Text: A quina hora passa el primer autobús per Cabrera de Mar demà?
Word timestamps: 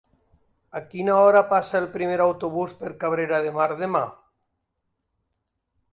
A 0.79 0.79
quina 0.93 1.17
hora 1.25 1.43
passa 1.51 1.77
el 1.81 1.85
primer 1.99 2.17
autobús 2.25 2.75
per 2.81 2.91
Cabrera 3.05 3.45
de 3.49 3.55
Mar 3.61 3.71
demà? 3.85 4.05